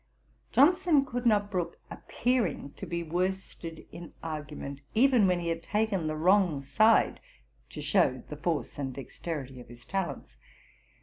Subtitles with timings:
[0.51, 6.07] Johnson could not brook appearing to be worsted in argument, even when he had taken
[6.07, 7.19] the wrong side,
[7.69, 10.37] to shew the force and dexterity of his talents.